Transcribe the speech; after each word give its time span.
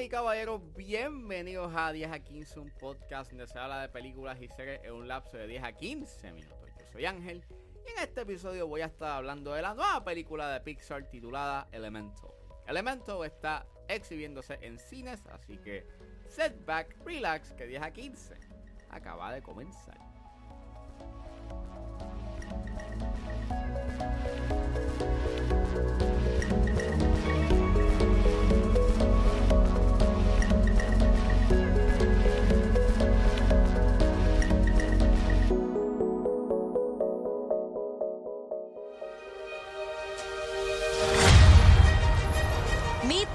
Y 0.00 0.08
caballeros, 0.08 0.60
bienvenidos 0.74 1.72
a 1.76 1.92
10 1.92 2.10
a 2.10 2.18
15, 2.18 2.58
un 2.58 2.70
podcast 2.80 3.30
donde 3.30 3.46
se 3.46 3.56
habla 3.56 3.80
de 3.80 3.88
películas 3.88 4.42
y 4.42 4.48
series 4.48 4.82
en 4.82 4.92
un 4.92 5.06
lapso 5.06 5.36
de 5.36 5.46
10 5.46 5.62
a 5.62 5.72
15 5.72 6.32
minutos. 6.32 6.68
Yo 6.80 6.86
soy 6.90 7.06
Ángel 7.06 7.44
y 7.86 7.92
en 7.92 8.02
este 8.02 8.22
episodio 8.22 8.66
voy 8.66 8.80
a 8.80 8.86
estar 8.86 9.12
hablando 9.12 9.52
de 9.52 9.62
la 9.62 9.72
nueva 9.72 10.02
película 10.02 10.50
de 10.50 10.60
Pixar 10.60 11.08
titulada 11.10 11.68
Elemental. 11.70 12.30
Elemental 12.66 13.24
está 13.24 13.66
exhibiéndose 13.86 14.58
en 14.62 14.80
cines, 14.80 15.24
así 15.26 15.58
que 15.58 15.86
setback, 16.28 16.96
relax, 17.04 17.52
que 17.52 17.66
10 17.66 17.82
a 17.82 17.92
15 17.92 18.34
acaba 18.90 19.32
de 19.32 19.42
comenzar. 19.42 20.13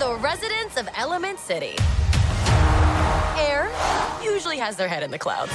Meet 0.10 0.16
the 0.16 0.22
residents 0.24 0.78
of 0.78 0.90
Element 0.96 1.40
City. 1.40 1.76
Air 3.38 3.70
usually 4.24 4.58
has 4.58 4.76
their 4.76 4.88
head 4.88 5.04
in 5.04 5.12
the 5.12 5.20
clouds. 5.20 5.52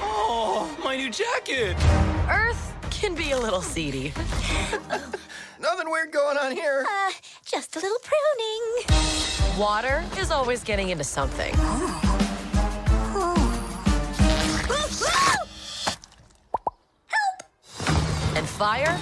Oh, 0.00 0.76
my 0.82 0.96
new 0.96 1.10
jacket! 1.10 1.76
Earth 2.28 2.74
can 2.90 3.14
be 3.14 3.30
a 3.32 3.38
little 3.38 3.62
seedy. 3.62 4.12
Nothing 5.60 5.90
weird 5.90 6.10
going 6.12 6.38
on 6.38 6.52
here. 6.52 6.84
Uh, 6.88 7.12
just 7.44 7.76
a 7.76 7.80
little 7.80 7.98
pruning. 8.02 9.60
Water 9.60 10.04
is 10.18 10.30
always 10.30 10.64
getting 10.64 10.88
into 10.88 11.04
something. 11.04 11.54
And 18.34 18.48
fire? 18.48 18.98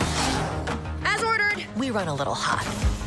As 1.05 1.23
ordered, 1.23 1.65
we 1.77 1.91
run 1.91 2.09
a 2.09 2.15
little 2.15 2.35
hot. 2.35 3.00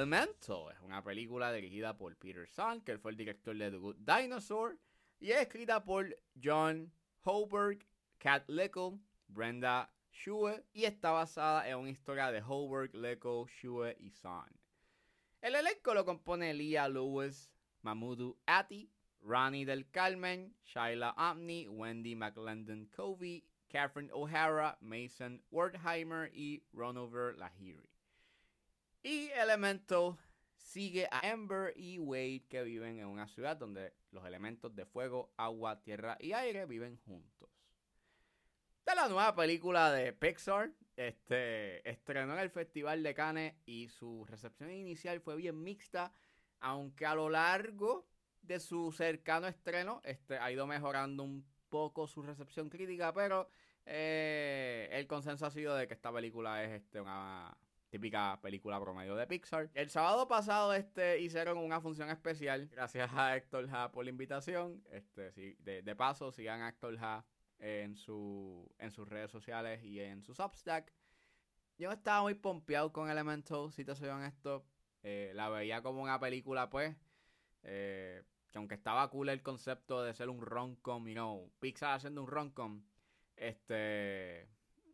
Elemental 0.00 0.72
es 0.72 0.80
una 0.80 1.04
película 1.04 1.52
dirigida 1.52 1.94
por 1.94 2.16
Peter 2.16 2.48
Sun, 2.48 2.80
que 2.80 2.96
fue 2.96 3.10
el 3.10 3.18
director 3.18 3.54
de 3.54 3.70
The 3.70 3.76
Good 3.76 3.96
Dinosaur, 3.96 4.78
y 5.18 5.30
es 5.30 5.42
escrita 5.42 5.84
por 5.84 6.16
John 6.42 6.90
Hoberg, 7.22 7.86
Kat 8.16 8.48
Lickle, 8.48 8.98
Brenda 9.28 9.92
Shue, 10.10 10.64
y 10.72 10.84
está 10.84 11.10
basada 11.10 11.68
en 11.68 11.76
una 11.76 11.90
historia 11.90 12.32
de 12.32 12.40
Hoberg, 12.40 12.94
Lickle, 12.94 13.44
Shue 13.46 13.94
y 14.00 14.10
Sun. 14.10 14.48
El 15.42 15.54
elenco 15.54 15.92
lo 15.92 16.06
compone 16.06 16.54
Leah 16.54 16.88
Lewis, 16.88 17.52
Mamudu 17.82 18.38
Ati, 18.46 18.90
Ronnie 19.20 19.66
del 19.66 19.90
Carmen, 19.90 20.54
Shaila 20.64 21.14
Omni, 21.18 21.68
Wendy 21.68 22.14
McLendon 22.14 22.86
Covey, 22.96 23.44
Catherine 23.68 24.10
O'Hara, 24.14 24.78
Mason 24.80 25.42
Wertheimer 25.50 26.30
y 26.32 26.62
Ronover 26.72 27.36
Lahiri. 27.36 27.89
Y 29.02 29.30
Elemental 29.30 30.16
sigue 30.56 31.08
a 31.10 31.30
Amber 31.30 31.72
y 31.76 31.98
Wade 31.98 32.44
que 32.48 32.62
viven 32.62 32.98
en 32.98 33.06
una 33.06 33.26
ciudad 33.26 33.56
donde 33.56 33.94
los 34.10 34.24
elementos 34.26 34.74
de 34.74 34.84
fuego, 34.84 35.32
agua, 35.36 35.80
tierra 35.80 36.18
y 36.20 36.32
aire 36.32 36.66
viven 36.66 36.98
juntos. 36.98 37.48
De 38.84 38.94
la 38.94 39.08
nueva 39.08 39.34
película 39.34 39.90
de 39.90 40.12
Pixar, 40.12 40.72
este, 40.96 41.88
estrenó 41.88 42.34
en 42.34 42.40
el 42.40 42.50
Festival 42.50 43.02
de 43.02 43.14
Cannes 43.14 43.54
y 43.64 43.88
su 43.88 44.26
recepción 44.26 44.70
inicial 44.70 45.20
fue 45.20 45.36
bien 45.36 45.62
mixta, 45.62 46.12
aunque 46.60 47.06
a 47.06 47.14
lo 47.14 47.30
largo 47.30 48.06
de 48.42 48.60
su 48.60 48.92
cercano 48.92 49.46
estreno 49.46 50.02
este, 50.04 50.38
ha 50.38 50.52
ido 50.52 50.66
mejorando 50.66 51.22
un 51.22 51.46
poco 51.68 52.06
su 52.06 52.22
recepción 52.22 52.68
crítica, 52.68 53.14
pero 53.14 53.48
eh, 53.86 54.88
el 54.92 55.06
consenso 55.06 55.46
ha 55.46 55.50
sido 55.50 55.74
de 55.74 55.88
que 55.88 55.94
esta 55.94 56.12
película 56.12 56.62
es 56.64 56.82
este, 56.82 57.00
una 57.00 57.56
típica 57.90 58.38
película 58.40 58.80
promedio 58.80 59.16
de 59.16 59.26
Pixar. 59.26 59.68
El 59.74 59.90
sábado 59.90 60.28
pasado 60.28 60.72
este, 60.72 61.20
hicieron 61.20 61.58
una 61.58 61.80
función 61.80 62.08
especial. 62.08 62.68
Gracias 62.68 63.10
a 63.12 63.36
Héctor 63.36 63.68
Ha 63.70 63.90
por 63.90 64.04
la 64.04 64.10
invitación. 64.10 64.82
Este, 64.90 65.32
sí, 65.32 65.56
de, 65.58 65.96
paso, 65.96 66.30
sigan 66.32 66.62
a 66.62 66.68
Héctor 66.68 66.96
Ha 67.00 67.24
en, 67.58 67.96
su, 67.96 68.72
en 68.78 68.90
sus 68.92 69.08
redes 69.08 69.30
sociales 69.30 69.82
y 69.82 70.00
en 70.00 70.22
su 70.22 70.34
Substack. 70.34 70.92
Yo 71.78 71.90
estaba 71.90 72.22
muy 72.22 72.34
pompeado 72.34 72.92
con 72.92 73.10
Elemental, 73.10 73.72
si 73.72 73.84
te 73.84 73.94
soy 73.94 74.08
honesto. 74.08 74.64
Eh, 75.02 75.32
la 75.34 75.48
veía 75.48 75.82
como 75.82 76.02
una 76.02 76.20
película, 76.20 76.70
pues. 76.70 76.96
Eh, 77.62 78.22
que 78.50 78.58
aunque 78.58 78.74
estaba 78.74 79.08
cool 79.10 79.28
el 79.28 79.42
concepto 79.42 80.02
de 80.02 80.14
ser 80.14 80.28
un 80.28 80.40
rom-com, 80.40 81.06
you 81.06 81.14
know, 81.14 81.52
Pixar 81.58 81.94
haciendo 81.94 82.22
un 82.22 82.28
rom-com, 82.28 82.82
este. 83.36 84.48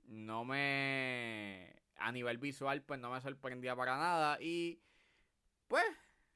No 0.04 0.44
me 0.44 1.74
a 1.96 2.12
nivel 2.12 2.38
visual, 2.38 2.82
pues 2.82 3.00
no 3.00 3.10
me 3.10 3.20
sorprendía 3.20 3.74
para 3.76 3.96
nada. 3.96 4.38
Y 4.40 4.80
pues, 5.68 5.84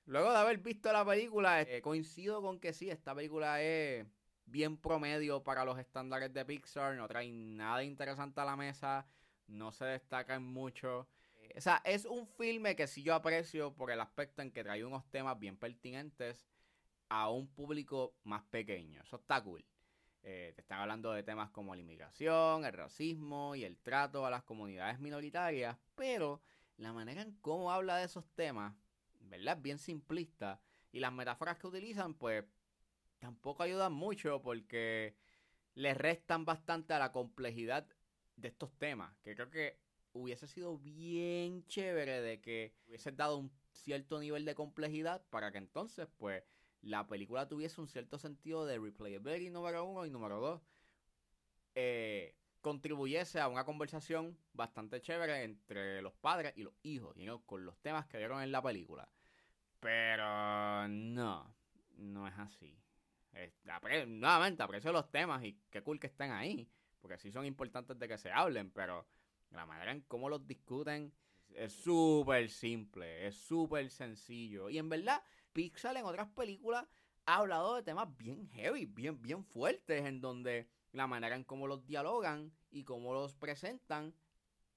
luego 0.06 0.31
de 0.32 0.38
haber 0.38 0.59
visto 0.59 0.93
la 0.93 1.04
película, 1.04 1.62
eh, 1.62 1.82
coincido 1.82 2.43
con 2.43 2.60
que 2.60 2.72
sí, 2.72 2.91
esta 2.91 3.15
película 3.15 3.62
es 3.62 4.06
bien 4.47 4.76
promedio 4.76 5.43
para 5.44 5.65
los 5.65 5.78
estándares 5.78 6.32
de 6.32 6.44
Pixar. 6.44 6.97
No 6.97 7.09
trae 7.09 7.31
nada 7.32 7.84
interesante 7.84 8.41
a 8.41 8.44
la 8.44 8.56
mesa. 8.56 9.06
No 9.47 9.72
se 9.72 9.84
destaca 9.84 10.34
en 10.37 10.44
mucho. 10.44 11.09
Eh, 11.41 11.54
O 11.56 11.60
sea, 11.60 11.82
es 11.84 12.04
un 12.04 12.27
filme 12.27 12.77
que 12.77 12.87
sí 12.87 13.03
yo 13.03 13.15
aprecio 13.15 13.75
por 13.75 13.91
el 13.91 14.00
aspecto 14.00 14.42
en 14.42 14.53
que 14.53 14.62
trae 14.65 14.84
unos 14.84 15.09
temas 15.10 15.38
bien 15.38 15.56
pertinentes 15.56 16.47
a 17.09 17.28
un 17.31 17.48
público 17.48 18.15
más 18.25 18.42
pequeño. 18.44 19.03
Eso 19.03 19.16
está 19.16 19.42
cool. 19.42 19.65
Eh, 20.23 20.53
te 20.55 20.61
están 20.61 20.81
hablando 20.81 21.13
de 21.13 21.23
temas 21.23 21.51
como 21.51 21.75
la 21.75 21.81
inmigración, 21.81 22.65
el 22.65 22.73
racismo 22.73 23.55
y 23.55 23.65
el 23.65 23.79
trato 23.79 24.27
a 24.27 24.31
las 24.31 24.43
comunidades 24.43 25.01
minoritarias, 25.01 25.79
pero 25.95 26.43
la 26.77 26.93
manera 26.93 27.23
en 27.23 27.33
cómo 27.41 27.73
habla 27.73 27.97
de 27.97 28.05
esos 28.05 28.27
temas, 28.35 28.75
¿verdad? 29.21 29.57
Es 29.57 29.63
bien 29.63 29.79
simplista. 29.79 30.61
Y 30.93 31.01
las 31.01 31.13
metáforas 31.13 31.59
que 31.59 31.67
utilizan, 31.67 32.15
pues, 32.15 32.45
tampoco 33.19 33.63
ayudan 33.63 33.93
mucho 33.93 34.43
porque 34.43 35.17
le 35.75 35.95
restan 35.95 36.45
bastante 36.45 36.93
a 36.95 36.99
la 36.99 37.13
complejidad 37.13 37.87
de 38.37 38.49
estos 38.49 38.77
temas. 38.79 39.15
Que 39.23 39.35
creo 39.35 39.51
que 39.51 39.79
hubiese 40.13 40.47
sido 40.47 40.79
bien 40.79 41.65
chévere 41.67 42.21
de 42.21 42.41
que 42.41 42.75
hubiese 42.87 43.13
dado 43.13 43.39
un 43.39 43.51
cierto 43.73 44.19
nivel 44.19 44.45
de 44.45 44.55
complejidad 44.55 45.25
para 45.31 45.53
que 45.53 45.59
entonces, 45.59 46.09
pues, 46.19 46.43
la 46.83 47.07
película 47.07 47.49
tuviese 47.49 47.81
un 47.81 47.89
cierto 47.89 48.19
sentido 48.19 48.67
de 48.67 48.79
replayability 48.79 49.51
número 49.51 49.85
uno 49.85 50.07
y 50.07 50.11
número 50.11 50.41
dos. 50.41 50.63
eh, 51.75 52.37
contribuyese 52.61 53.41
a 53.41 53.49
una 53.49 53.65
conversación 53.65 54.37
bastante 54.53 55.01
chévere 55.01 55.45
entre 55.45 56.03
los 56.03 56.13
padres 56.15 56.53
y 56.57 56.63
los 56.63 56.75
hijos, 56.83 57.17
you 57.17 57.25
know, 57.25 57.45
con 57.47 57.65
los 57.65 57.79
temas 57.81 58.07
que 58.07 58.19
vieron 58.19 58.43
en 58.43 58.53
la 58.53 58.63
película. 58.63 59.09
Pero 59.81 60.87
no, 60.89 61.55
no 61.97 62.29
es 62.29 62.39
así. 62.39 62.77
Nuevamente, 64.07 64.63
aprecio 64.63 64.93
los 64.93 65.11
temas 65.11 65.43
y 65.45 65.59
qué 65.71 65.83
cool 65.83 65.99
que 65.99 66.09
estén 66.09 66.33
ahí, 66.33 66.69
porque 67.01 67.17
sí 67.19 67.31
son 67.31 67.47
importantes 67.47 67.99
de 67.99 68.09
que 68.09 68.19
se 68.19 68.31
hablen, 68.31 68.71
pero 68.71 69.07
la 69.51 69.65
manera 69.65 69.93
en 69.93 70.03
cómo 70.03 70.29
los 70.29 70.47
discuten 70.47 71.13
es 71.55 71.73
súper 71.73 72.51
simple, 72.51 73.27
es 73.27 73.37
súper 73.37 73.91
sencillo. 73.91 74.69
Y 74.69 74.79
en 74.79 74.89
verdad, 74.89 75.23
Pixar 75.53 75.97
en 75.97 76.05
otras 76.05 76.28
películas 76.28 76.87
ha 77.27 77.37
hablado 77.37 77.75
de 77.75 77.83
temas 77.83 78.16
bien 78.16 78.49
heavy, 78.50 78.87
bien, 78.87 79.21
bien 79.21 79.44
fuertes, 79.44 80.04
en 80.04 80.21
donde 80.21 80.69
la 80.92 81.07
manera 81.07 81.36
en 81.36 81.45
cómo 81.45 81.66
los 81.66 81.86
dialogan 81.86 82.53
y 82.71 82.84
cómo 82.84 83.13
los 83.13 83.34
presentan, 83.34 84.15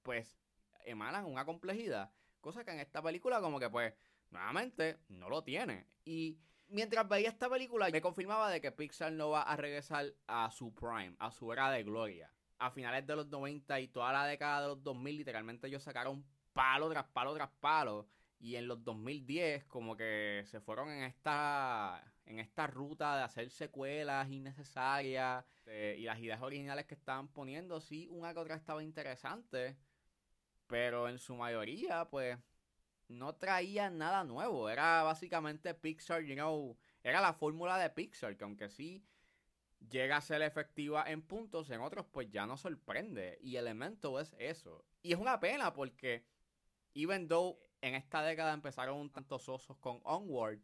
pues 0.02 0.38
emanan 0.84 1.26
una 1.26 1.44
complejidad. 1.44 2.12
Cosa 2.40 2.64
que 2.64 2.72
en 2.72 2.80
esta 2.80 3.02
película 3.02 3.40
como 3.40 3.58
que 3.58 3.70
pues, 3.70 3.94
nuevamente, 4.30 4.98
no 5.08 5.28
lo 5.28 5.42
tiene. 5.42 5.86
Y 6.04 6.38
mientras 6.68 7.08
veía 7.08 7.28
esta 7.28 7.48
película, 7.48 7.88
me 7.90 8.00
confirmaba 8.00 8.50
de 8.50 8.60
que 8.60 8.72
Pixar 8.72 9.12
no 9.12 9.30
va 9.30 9.42
a 9.42 9.56
regresar 9.56 10.12
a 10.26 10.50
su 10.50 10.74
prime, 10.74 11.16
a 11.18 11.30
su 11.30 11.52
era 11.52 11.70
de 11.70 11.82
gloria. 11.82 12.30
A 12.58 12.70
finales 12.70 13.06
de 13.06 13.16
los 13.16 13.26
90 13.28 13.80
y 13.80 13.88
toda 13.88 14.12
la 14.12 14.26
década 14.26 14.62
de 14.62 14.68
los 14.68 14.82
2000, 14.82 15.16
literalmente 15.16 15.66
ellos 15.66 15.82
sacaron 15.82 16.24
palo 16.52 16.88
tras 16.90 17.04
palo 17.06 17.34
tras 17.34 17.50
palo. 17.60 18.06
Y 18.44 18.56
en 18.56 18.68
los 18.68 18.84
2010 18.84 19.64
como 19.64 19.96
que 19.96 20.44
se 20.44 20.60
fueron 20.60 20.90
en 20.90 21.04
esta, 21.04 22.04
en 22.26 22.38
esta 22.38 22.66
ruta 22.66 23.16
de 23.16 23.22
hacer 23.22 23.48
secuelas 23.48 24.30
innecesarias. 24.30 25.46
eh, 25.64 25.96
y 25.98 26.02
las 26.02 26.18
ideas 26.18 26.42
originales 26.42 26.84
que 26.84 26.94
estaban 26.94 27.28
poniendo, 27.28 27.80
sí, 27.80 28.06
una 28.10 28.34
que 28.34 28.40
otra 28.40 28.56
estaba 28.56 28.82
interesante. 28.82 29.78
Pero 30.66 31.08
en 31.08 31.18
su 31.18 31.34
mayoría, 31.36 32.04
pues, 32.10 32.36
no 33.08 33.34
traía 33.34 33.88
nada 33.88 34.24
nuevo. 34.24 34.68
Era 34.68 35.02
básicamente 35.02 35.72
Pixar, 35.72 36.22
you 36.22 36.34
know, 36.34 36.76
era 37.02 37.22
la 37.22 37.32
fórmula 37.32 37.78
de 37.78 37.88
Pixar, 37.88 38.36
que 38.36 38.44
aunque 38.44 38.68
sí 38.68 39.06
llega 39.88 40.18
a 40.18 40.20
ser 40.20 40.42
efectiva 40.42 41.04
en 41.10 41.22
puntos, 41.22 41.70
en 41.70 41.80
otros 41.80 42.04
pues 42.12 42.30
ya 42.30 42.44
no 42.44 42.58
sorprende. 42.58 43.38
Y 43.40 43.56
Elemento 43.56 44.20
es 44.20 44.34
eso. 44.38 44.84
Y 45.00 45.14
es 45.14 45.18
una 45.18 45.40
pena 45.40 45.72
porque 45.72 46.26
even 46.94 47.26
though 47.26 47.58
en 47.84 47.94
esta 47.94 48.22
década 48.22 48.54
empezaron 48.54 48.96
un 48.96 49.10
tanto 49.10 49.38
sosos 49.38 49.76
con 49.76 50.00
Onward, 50.04 50.58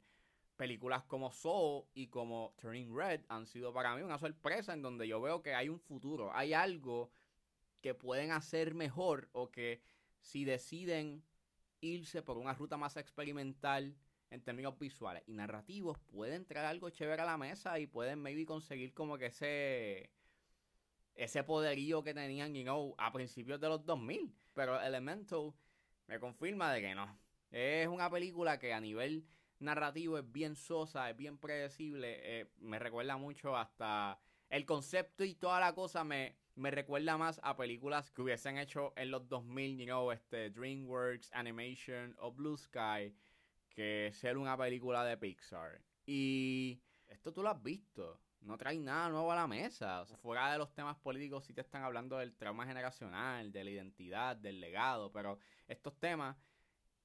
películas 0.57 1.05
como 1.05 1.31
Soul 1.31 1.85
y 1.93 2.07
como 2.07 2.55
Turning 2.57 2.97
Red 2.97 3.27
han 3.29 3.47
sido 3.47 3.75
para 3.75 3.95
mí 3.95 4.01
una 4.01 4.19
sorpresa 4.19 4.73
en 4.73 4.81
donde 4.81 5.07
yo 5.07 5.21
veo 5.21 5.43
que 5.43 5.55
hay 5.55 5.69
un 5.69 5.79
futuro, 5.79 6.35
hay 6.35 6.55
algo 6.55 7.13
que 7.83 7.93
pueden 7.95 8.33
hacer 8.33 8.75
mejor 8.75 9.29
o 9.33 9.51
que 9.51 9.83
si 10.19 10.47
deciden 10.47 11.23
irse 11.83 12.23
por 12.23 12.39
una 12.39 12.55
ruta 12.55 12.79
más 12.79 12.97
experimental 12.97 13.95
en 14.31 14.43
términos 14.43 14.79
visuales 14.79 15.23
y 15.27 15.35
narrativos, 15.35 15.99
pueden 15.99 16.47
traer 16.47 16.67
algo 16.67 16.89
chévere 16.89 17.21
a 17.21 17.27
la 17.27 17.37
mesa 17.37 17.79
y 17.79 17.87
pueden 17.87 18.23
maybe 18.23 18.47
conseguir 18.47 18.95
como 18.95 19.19
que 19.19 19.27
ese 19.27 20.11
ese 21.17 21.45
poderío 21.45 22.03
que 22.03 22.15
tenían, 22.15 22.55
you 22.55 22.95
a 22.97 23.13
principios 23.13 23.61
de 23.61 23.69
los 23.69 23.85
2000. 23.85 24.35
Pero 24.55 24.81
Elemental 24.81 25.53
me 26.11 26.19
confirma 26.19 26.73
de 26.73 26.81
que 26.81 26.95
no. 26.95 27.19
Es 27.53 27.87
una 27.87 28.11
película 28.11 28.59
que 28.59 28.73
a 28.75 28.81
nivel 28.81 29.25
narrativo 29.61 30.19
es 30.19 30.33
bien 30.33 30.57
sosa, 30.57 31.09
es 31.09 31.17
bien 31.17 31.39
predecible. 31.39 32.19
Eh, 32.23 32.51
me 32.59 32.81
recuerda 32.81 33.17
mucho 33.17 33.57
hasta 33.57 34.19
el 34.49 34.67
concepto 34.67 35.23
y 35.23 35.37
toda 35.37 35.61
la 35.61 35.73
cosa 35.73 36.03
me, 36.03 36.37
me 36.57 36.73
recuerda 36.73 37.17
más 37.17 37.41
a 37.45 37.57
películas 37.57 38.11
que 38.11 38.23
hubiesen 38.23 38.59
hecho 38.59 38.93
en 38.97 39.13
los 39.13 39.29
2000, 39.29 39.79
you 39.79 39.85
know, 39.85 40.11
este, 40.11 40.51
DreamWorks, 40.51 41.31
Animation 41.33 42.17
o 42.19 42.33
Blue 42.33 42.57
Sky, 42.57 43.15
que 43.69 44.11
ser 44.13 44.37
una 44.37 44.57
película 44.59 45.05
de 45.05 45.17
Pixar. 45.17 45.81
Y 46.07 46.83
esto 47.07 47.33
tú 47.33 47.45
lo 47.45 47.51
has 47.51 47.63
visto 47.63 48.21
no 48.41 48.57
trae 48.57 48.79
nada 48.79 49.09
nuevo 49.09 49.31
a 49.33 49.37
la 49.37 49.47
mesa. 49.47 50.01
O 50.01 50.07
sea, 50.07 50.17
fuera 50.17 50.53
de 50.53 50.59
los 50.59 50.73
temas 50.75 50.97
políticos, 50.99 51.45
sí 51.45 51.53
te 51.53 51.61
están 51.61 51.83
hablando 51.83 52.19
del 52.19 52.35
trauma 52.35 52.67
generacional, 52.67 53.53
de 53.53 53.65
la 53.65 53.71
identidad, 53.71 54.37
del 54.37 54.61
legado, 54.61 55.13
pero 55.13 55.39
estos 55.69 55.99
temas, 55.99 56.37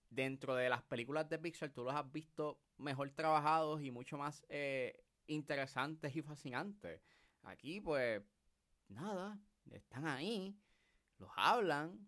dentro 0.10 0.56
de 0.56 0.70
las 0.70 0.84
películas 0.84 1.30
de 1.30 1.40
Pixar, 1.40 1.70
tú 1.70 1.84
los 1.84 1.94
has 1.94 2.12
visto 2.12 2.62
mejor 2.78 3.10
trabajados 3.12 3.82
y 3.82 3.92
mucho 3.92 4.18
más 4.18 4.46
eh, 4.50 5.04
interesantes 5.28 6.16
y 6.16 6.22
fascinantes. 6.22 7.02
Aquí, 7.44 7.82
pues, 7.82 8.24
nada, 8.88 9.40
están 9.72 10.08
ahí, 10.08 10.58
los 11.20 11.30
hablan, 11.36 12.08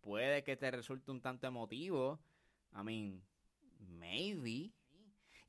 puede 0.00 0.42
que 0.44 0.56
te 0.56 0.70
resulte 0.70 1.10
un 1.10 1.20
tanto 1.20 1.46
emotivo. 1.46 2.20
I 2.72 2.82
mean, 2.82 3.22
maybe. 3.78 4.72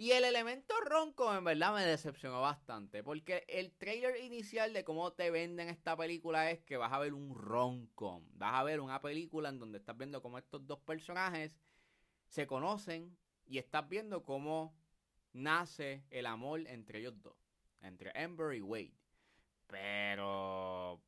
Y 0.01 0.13
el 0.13 0.23
elemento 0.23 0.73
ronco 0.81 1.31
en 1.31 1.43
verdad 1.43 1.75
me 1.75 1.85
decepcionó 1.85 2.41
bastante. 2.41 3.03
Porque 3.03 3.45
el 3.47 3.71
trailer 3.71 4.17
inicial 4.23 4.73
de 4.73 4.83
cómo 4.83 5.13
te 5.13 5.29
venden 5.29 5.69
esta 5.69 5.95
película 5.95 6.49
es 6.49 6.59
que 6.63 6.75
vas 6.75 6.91
a 6.91 6.97
ver 6.97 7.13
un 7.13 7.35
ronco. 7.35 8.23
Vas 8.33 8.55
a 8.55 8.63
ver 8.63 8.79
una 8.79 8.99
película 8.99 9.49
en 9.49 9.59
donde 9.59 9.77
estás 9.77 9.95
viendo 9.95 10.23
cómo 10.23 10.39
estos 10.39 10.65
dos 10.65 10.79
personajes 10.79 11.51
se 12.29 12.47
conocen 12.47 13.15
y 13.45 13.59
estás 13.59 13.87
viendo 13.87 14.23
cómo 14.23 14.75
nace 15.33 16.03
el 16.09 16.25
amor 16.25 16.61
entre 16.65 16.97
ellos 16.97 17.21
dos. 17.21 17.37
Entre 17.81 18.11
Amber 18.19 18.55
y 18.55 18.61
Wade. 18.61 18.97
Pero 19.67 20.99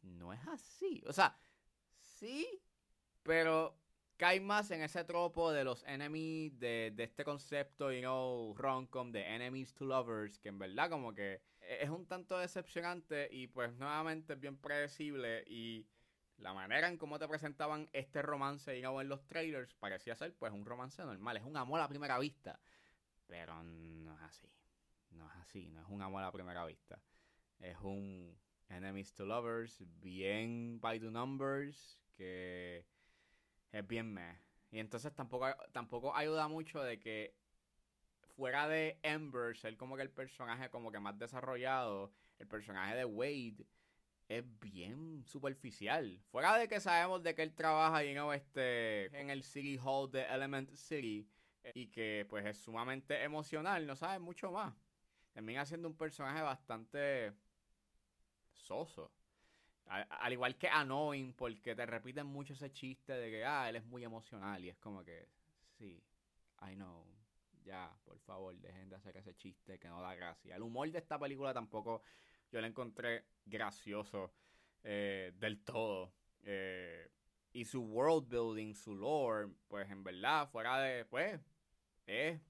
no 0.00 0.32
es 0.32 0.40
así. 0.48 1.04
O 1.06 1.12
sea, 1.12 1.38
sí, 2.00 2.48
pero 3.22 3.78
cae 4.18 4.40
más 4.40 4.70
en 4.72 4.82
ese 4.82 5.04
tropo 5.04 5.52
de 5.52 5.62
los 5.64 5.84
enemies, 5.84 6.58
de, 6.58 6.92
este 6.98 7.24
concepto, 7.24 7.92
you 7.92 8.00
know, 8.00 8.52
rom-com, 8.56 9.12
de 9.12 9.22
enemies 9.22 9.72
to 9.74 9.84
lovers, 9.84 10.40
que 10.40 10.48
en 10.48 10.58
verdad 10.58 10.90
como 10.90 11.14
que 11.14 11.40
es 11.60 11.88
un 11.88 12.04
tanto 12.04 12.36
decepcionante 12.36 13.28
y 13.30 13.46
pues 13.46 13.72
nuevamente 13.76 14.32
es 14.32 14.40
bien 14.40 14.58
predecible 14.58 15.44
y 15.46 15.86
la 16.36 16.52
manera 16.52 16.88
en 16.88 16.98
cómo 16.98 17.18
te 17.18 17.28
presentaban 17.28 17.88
este 17.92 18.20
romance, 18.20 18.74
you 18.74 18.82
know, 18.82 19.00
en 19.00 19.08
los 19.08 19.24
trailers 19.26 19.72
parecía 19.74 20.16
ser 20.16 20.34
pues 20.34 20.52
un 20.52 20.66
romance 20.66 21.00
normal, 21.02 21.36
es 21.36 21.44
un 21.44 21.56
amor 21.56 21.80
a 21.80 21.88
primera 21.88 22.18
vista, 22.18 22.58
pero 23.28 23.62
no 23.62 24.14
es 24.14 24.22
así, 24.22 24.52
no 25.10 25.28
es 25.30 25.36
así, 25.36 25.68
no 25.68 25.80
es 25.80 25.88
un 25.88 26.02
amor 26.02 26.24
a 26.24 26.32
primera 26.32 26.66
vista, 26.66 27.00
es 27.60 27.78
un 27.82 28.36
enemies 28.68 29.14
to 29.14 29.24
lovers, 29.24 29.80
bien 30.00 30.80
by 30.80 30.98
the 30.98 31.10
numbers, 31.10 32.00
que 32.14 32.84
es 33.72 33.86
bien 33.86 34.12
meh. 34.12 34.38
Y 34.70 34.78
entonces 34.78 35.14
tampoco, 35.14 35.46
tampoco 35.72 36.14
ayuda 36.14 36.48
mucho 36.48 36.82
de 36.82 36.98
que 36.98 37.34
fuera 38.36 38.68
de 38.68 38.98
Ember 39.02 39.56
ser 39.56 39.76
como 39.76 39.96
que 39.96 40.02
el 40.02 40.10
personaje 40.10 40.70
como 40.70 40.92
que 40.92 41.00
más 41.00 41.18
desarrollado, 41.18 42.12
el 42.38 42.46
personaje 42.46 42.94
de 42.94 43.04
Wade 43.04 43.66
es 44.28 44.44
bien 44.60 45.24
superficial. 45.24 46.20
Fuera 46.30 46.56
de 46.56 46.68
que 46.68 46.80
sabemos 46.80 47.22
de 47.22 47.34
que 47.34 47.42
él 47.42 47.54
trabaja 47.54 48.04
you 48.04 48.12
know, 48.12 48.32
este, 48.32 49.06
en 49.18 49.30
el 49.30 49.42
City 49.42 49.78
Hall 49.82 50.10
de 50.10 50.22
Element 50.24 50.70
City 50.74 51.26
y 51.74 51.88
que 51.88 52.26
pues 52.28 52.44
es 52.46 52.58
sumamente 52.58 53.22
emocional, 53.22 53.86
no 53.86 53.96
sabe 53.96 54.18
mucho 54.18 54.52
más. 54.52 54.74
Termina 55.32 55.64
siendo 55.64 55.88
un 55.88 55.96
personaje 55.96 56.42
bastante 56.42 57.32
soso. 58.52 59.10
Al, 59.88 60.32
igual 60.32 60.56
que 60.56 60.68
annoying, 60.68 61.32
porque 61.32 61.74
te 61.74 61.86
repiten 61.86 62.26
mucho 62.26 62.52
ese 62.52 62.70
chiste 62.70 63.12
de 63.12 63.30
que, 63.30 63.44
ah, 63.44 63.68
él 63.68 63.76
es 63.76 63.84
muy 63.84 64.04
emocional. 64.04 64.62
Y 64.64 64.68
es 64.68 64.76
como 64.78 65.02
que, 65.04 65.28
sí, 65.78 66.02
I 66.62 66.74
know. 66.74 67.04
Ya, 67.64 67.94
por 68.04 68.18
favor, 68.20 68.54
dejen 68.56 68.88
de 68.88 68.96
hacer 68.96 69.16
ese 69.16 69.34
chiste 69.34 69.78
que 69.78 69.88
no 69.88 70.00
da 70.00 70.14
gracia. 70.14 70.56
El 70.56 70.62
humor 70.62 70.90
de 70.90 70.98
esta 70.98 71.18
película 71.18 71.52
tampoco 71.52 72.02
yo 72.50 72.60
lo 72.60 72.66
encontré 72.66 73.26
gracioso 73.44 74.32
eh, 74.84 75.32
del 75.36 75.62
todo. 75.64 76.12
Eh, 76.44 77.10
y 77.52 77.64
su 77.64 77.82
world 77.82 78.28
building, 78.28 78.74
su 78.74 78.94
lore, 78.94 79.48
pues 79.68 79.90
en 79.90 80.04
verdad, 80.04 80.48
fuera 80.48 80.78
de, 80.80 81.04
pues, 81.04 81.40
es 82.06 82.40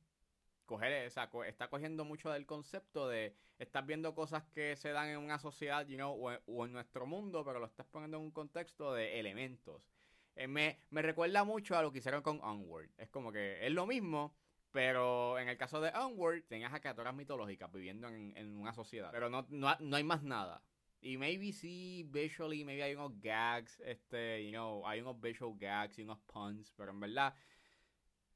coger, 0.67 0.93
esa, 0.93 1.31
está 1.46 1.69
cogiendo 1.69 2.05
mucho 2.05 2.31
del 2.31 2.46
concepto 2.46 3.08
de 3.08 3.34
estás 3.58 3.84
viendo 3.87 4.14
cosas 4.14 4.44
que 4.55 4.76
se 4.76 4.90
dan 4.90 5.08
en 5.08 5.19
una 5.19 5.38
sociedad, 5.38 5.87
you 5.87 5.96
know, 5.96 6.12
o, 6.46 6.64
en 6.64 6.72
nuestro 6.72 7.06
mundo, 7.06 7.44
pero 7.44 7.58
lo 7.58 7.66
estás 7.66 7.87
poniendo 7.87 8.16
en 8.19 8.25
un 8.25 8.31
contexto 8.31 8.94
de 8.94 9.19
elementos. 9.19 9.82
Eh, 10.37 10.46
me, 10.46 10.78
me, 10.90 11.02
recuerda 11.02 11.43
mucho 11.44 11.76
a 11.76 11.82
lo 11.82 11.90
que 11.90 11.99
hicieron 11.99 12.22
con 12.22 12.40
Onward. 12.40 12.90
Es 12.96 13.08
como 13.08 13.32
que 13.32 13.66
es 13.66 13.72
lo 13.72 13.87
mismo, 13.87 14.37
pero 14.70 15.38
en 15.38 15.49
el 15.49 15.56
caso 15.56 15.81
de 15.81 15.90
Onward, 15.90 16.44
tenías 16.44 16.72
a 16.72 16.81
criaturas 16.81 17.14
mitológicas 17.14 17.72
viviendo 17.72 18.08
en, 18.08 18.37
en 18.37 18.56
una 18.56 18.72
sociedad. 18.72 19.10
Pero 19.10 19.28
no, 19.28 19.46
no, 19.49 19.76
no, 19.81 19.96
hay 19.96 20.05
más 20.05 20.22
nada. 20.22 20.62
Y 21.00 21.17
maybe 21.17 21.53
sí, 21.53 22.05
visually, 22.08 22.65
maybe 22.65 22.82
hay 22.82 22.94
unos 22.94 23.20
gags, 23.20 23.81
este, 23.84 24.44
you 24.44 24.50
know, 24.50 24.86
hay 24.86 25.00
unos 25.00 25.20
visual 25.20 25.55
gags 25.56 25.98
y 25.98 26.03
unos 26.03 26.19
puns, 26.20 26.72
pero 26.77 26.91
en 26.91 27.00
verdad, 27.00 27.34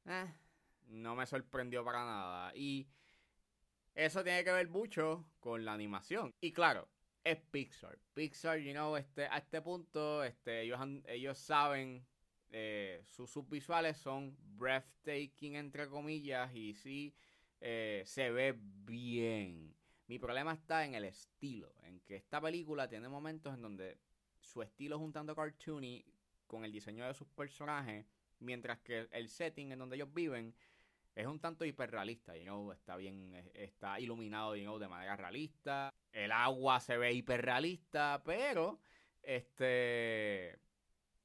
eh, 0.05 0.33
no 0.87 1.15
me 1.15 1.25
sorprendió 1.25 1.83
para 1.83 2.05
nada. 2.05 2.51
Y 2.55 2.87
eso 3.95 4.23
tiene 4.23 4.43
que 4.43 4.51
ver 4.51 4.67
mucho 4.69 5.25
con 5.39 5.65
la 5.65 5.73
animación. 5.73 6.33
Y 6.41 6.51
claro, 6.51 6.87
es 7.23 7.37
Pixar. 7.51 7.97
Pixar, 8.13 8.59
you 8.59 8.71
know, 8.71 8.95
este, 8.95 9.25
a 9.25 9.37
este 9.37 9.61
punto, 9.61 10.23
este, 10.23 10.61
ellos, 10.61 10.79
ellos 11.05 11.37
saben, 11.37 12.05
eh, 12.49 13.01
sus 13.05 13.29
subvisuales 13.31 13.97
son 13.97 14.35
breathtaking, 14.57 15.55
entre 15.55 15.87
comillas, 15.87 16.53
y 16.55 16.73
sí, 16.73 17.15
eh, 17.61 18.03
se 18.05 18.31
ve 18.31 18.55
bien. 18.57 19.75
Mi 20.07 20.19
problema 20.19 20.53
está 20.53 20.85
en 20.85 20.95
el 20.95 21.05
estilo, 21.05 21.73
en 21.83 22.01
que 22.01 22.15
esta 22.17 22.41
película 22.41 22.89
tiene 22.89 23.07
momentos 23.07 23.53
en 23.53 23.61
donde 23.61 23.97
su 24.41 24.61
estilo 24.61 24.97
es 24.97 25.01
un 25.01 25.13
tanto 25.13 25.35
cartoony 25.35 26.03
con 26.45 26.65
el 26.65 26.71
diseño 26.71 27.07
de 27.07 27.13
sus 27.13 27.27
personajes, 27.29 28.05
mientras 28.39 28.79
que 28.79 29.07
el 29.11 29.29
setting 29.29 29.71
en 29.71 29.79
donde 29.79 29.95
ellos 29.95 30.13
viven 30.13 30.53
es 31.15 31.27
un 31.27 31.39
tanto 31.39 31.65
hiperrealista, 31.65 32.35
you 32.35 32.43
know, 32.43 32.71
está 32.71 32.95
bien, 32.95 33.33
está 33.53 33.99
iluminado, 33.99 34.55
you 34.55 34.63
know, 34.63 34.79
de 34.79 34.87
manera 34.87 35.15
realista. 35.15 35.93
El 36.11 36.31
agua 36.31 36.79
se 36.79 36.97
ve 36.97 37.13
hiperrealista, 37.13 38.21
pero 38.25 38.79
este 39.21 40.59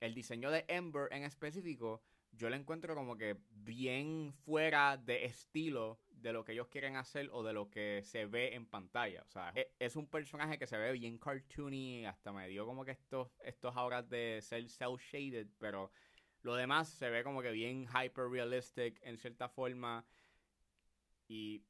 el 0.00 0.14
diseño 0.14 0.50
de 0.50 0.64
Ember 0.68 1.08
en 1.10 1.24
específico, 1.24 2.02
yo 2.32 2.50
lo 2.50 2.56
encuentro 2.56 2.94
como 2.94 3.16
que 3.16 3.36
bien 3.50 4.32
fuera 4.32 4.96
de 4.96 5.24
estilo 5.24 5.98
de 6.08 6.32
lo 6.32 6.44
que 6.44 6.52
ellos 6.52 6.68
quieren 6.68 6.96
hacer 6.96 7.28
o 7.32 7.42
de 7.42 7.52
lo 7.52 7.70
que 7.70 8.02
se 8.04 8.26
ve 8.26 8.54
en 8.54 8.66
pantalla. 8.66 9.22
O 9.22 9.30
sea, 9.30 9.52
e, 9.54 9.72
es, 9.78 9.96
un 9.96 10.08
personaje 10.08 10.58
que 10.58 10.66
se 10.66 10.76
ve 10.76 10.92
bien 10.92 11.18
cartoony, 11.18 12.06
hasta 12.06 12.32
me 12.32 12.48
dio 12.48 12.66
como 12.66 12.84
que 12.84 12.92
estos, 12.92 13.30
estos 13.40 13.74
de 14.08 14.40
ser 14.42 14.68
cel 14.68 14.96
shaded, 14.96 15.48
pero 15.58 15.90
lo 16.42 16.54
demás 16.54 16.88
se 16.88 17.10
ve 17.10 17.24
como 17.24 17.42
que 17.42 17.50
bien 17.50 17.86
hyper 17.86 18.28
realistic 18.30 19.00
en 19.02 19.18
cierta 19.18 19.48
forma. 19.48 20.04
Y 21.28 21.62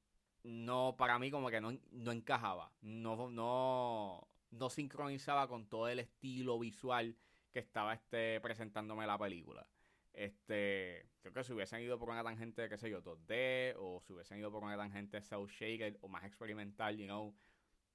no, 0.45 0.95
para 0.97 1.19
mí 1.19 1.31
como 1.31 1.51
que 1.51 1.61
no, 1.61 1.79
no 1.91 2.13
encajaba. 2.13 2.73
No, 2.83 3.31
no, 3.31 4.29
no 4.51 4.71
sincronizaba 4.71 5.49
con 5.49 5.69
todo 5.69 5.89
el 5.89 5.99
estilo 5.99 6.59
visual 6.59 7.17
que 7.53 7.59
estaba 7.61 7.95
este, 7.95 8.41
presentándome 8.41 9.07
la 9.07 9.19
película. 9.19 9.67
Este, 10.13 11.09
creo 11.21 11.33
que 11.33 11.45
si 11.45 11.53
hubiesen 11.53 11.81
ido 11.81 11.99
por 11.99 12.09
una 12.11 12.25
tangente, 12.25 12.69
qué 12.69 12.77
sé 12.77 12.91
yo, 12.91 13.03
2D, 13.03 13.77
o 13.79 14.01
si 14.01 14.13
hubiesen 14.13 14.39
ido 14.39 14.51
por 14.51 14.63
una 14.63 14.77
tangente 14.77 15.21
cel 15.23 15.47
shaded 15.47 15.97
o 16.01 16.09
más 16.09 16.25
experimental, 16.25 16.97
you 16.97 17.07
know, 17.07 17.35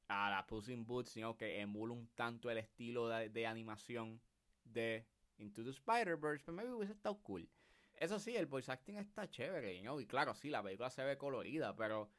a 0.08 0.30
la 0.30 0.46
Puss 0.46 0.70
in 0.70 0.86
Boots, 0.86 1.15
you 1.15 1.22
know, 1.22 1.36
que 1.36 1.60
emula 1.60 1.94
un 1.94 2.08
tanto 2.15 2.50
el 2.50 2.58
estilo 2.58 3.10
de, 3.10 3.30
de 3.30 3.48
animación 3.48 4.22
de 4.63 5.06
Into 5.38 5.63
the 5.63 5.72
Spider-Verse, 5.72 6.44
pues 6.44 6.56
maybe 6.56 6.72
hubiese 6.72 6.94
estado 6.94 7.22
cool. 7.24 7.50
Eso 7.96 8.20
sí, 8.20 8.36
el 8.36 8.48
voice 8.48 8.72
acting 8.72 8.98
está 8.98 9.30
chévere, 9.30 9.82
¿no? 9.82 10.00
Y 10.00 10.06
claro, 10.06 10.34
sí, 10.34 10.50
la 10.50 10.63
película 10.63 10.90
se 10.90 11.04
ve 11.04 11.18
colorida, 11.18 11.75
pero 11.75 12.10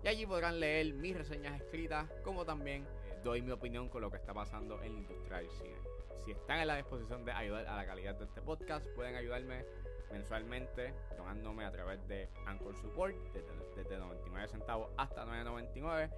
y 0.02 0.08
allí 0.08 0.26
podrán 0.26 0.58
leer 0.60 0.92
mis 0.94 1.16
reseñas 1.16 1.58
escritas 1.60 2.10
como 2.22 2.44
también 2.44 2.86
doy 3.22 3.40
mi 3.40 3.52
opinión 3.52 3.88
con 3.88 4.02
lo 4.02 4.10
que 4.10 4.18
está 4.18 4.34
pasando 4.34 4.82
en 4.82 4.92
la 4.92 4.98
industria 5.00 5.38
del 5.38 5.48
cine. 5.50 5.78
Si 6.24 6.32
están 6.32 6.60
en 6.60 6.66
la 6.68 6.76
disposición 6.76 7.24
de 7.24 7.32
ayudar 7.32 7.66
a 7.66 7.76
la 7.76 7.86
calidad 7.86 8.14
de 8.14 8.26
este 8.26 8.42
podcast, 8.42 8.86
pueden 8.94 9.14
ayudarme 9.14 9.64
mensualmente 10.12 10.92
donándome 11.16 11.64
a 11.64 11.72
través 11.72 12.06
de 12.06 12.28
Anchor 12.46 12.76
Support 12.76 13.16
desde, 13.32 13.48
desde 13.76 13.96
99 13.98 14.48
centavos 14.48 14.90
hasta 14.96 15.24
9.99 15.24 16.10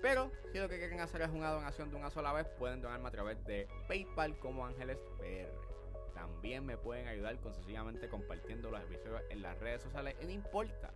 pero 0.00 0.30
si 0.52 0.58
lo 0.58 0.68
que 0.68 0.78
quieren 0.78 1.00
hacer 1.00 1.22
es 1.22 1.30
una 1.30 1.50
donación 1.50 1.90
de 1.90 1.96
una 1.96 2.10
sola 2.10 2.32
vez, 2.32 2.46
pueden 2.58 2.80
donarme 2.80 3.08
a 3.08 3.10
través 3.10 3.44
de 3.44 3.68
PayPal 3.88 4.38
como 4.38 4.64
Ángeles 4.64 4.98
PR. 5.18 5.52
También 6.14 6.64
me 6.66 6.76
pueden 6.76 7.08
ayudar 7.08 7.38
con 7.38 7.54
sencillamente 7.54 8.08
compartiendo 8.08 8.70
los 8.70 8.80
episodios 8.82 9.22
en 9.30 9.42
las 9.42 9.58
redes 9.58 9.82
sociales. 9.82 10.16
Y 10.20 10.24
no 10.24 10.32
importa 10.32 10.92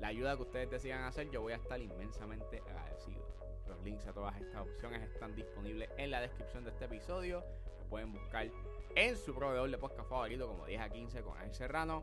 la 0.00 0.08
ayuda 0.08 0.36
que 0.36 0.42
ustedes 0.42 0.70
decidan 0.70 1.04
hacer, 1.04 1.30
yo 1.30 1.42
voy 1.42 1.52
a 1.52 1.56
estar 1.56 1.80
inmensamente 1.80 2.62
agradecido. 2.66 3.26
Los 3.66 3.82
links 3.82 4.06
a 4.06 4.12
todas 4.12 4.36
estas 4.40 4.62
opciones 4.62 5.02
están 5.02 5.34
disponibles 5.34 5.88
en 5.96 6.10
la 6.10 6.20
descripción 6.20 6.64
de 6.64 6.70
este 6.70 6.84
episodio. 6.86 7.44
Lo 7.78 7.86
pueden 7.88 8.12
buscar 8.12 8.50
en 8.96 9.16
su 9.16 9.34
proveedor 9.34 9.70
de 9.70 9.78
podcast 9.78 10.08
favorito 10.08 10.46
como 10.46 10.66
10 10.66 10.80
a 10.80 10.90
15 10.90 11.22
con 11.22 11.36
Ángel 11.38 11.54
Serrano. 11.54 12.02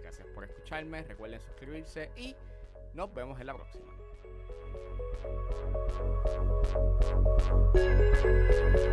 Gracias 0.00 0.26
por 0.28 0.44
escucharme. 0.44 1.02
Recuerden 1.02 1.40
suscribirse 1.40 2.10
y 2.16 2.34
nos 2.94 3.12
vemos 3.12 3.40
en 3.40 3.46
la 3.46 3.54
próxima. 3.54 4.07
Thank 5.22 5.34
you. 8.76 8.87